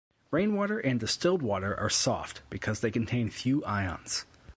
[0.31, 4.25] Rainwater and distilled water are soft, because they contain few ions.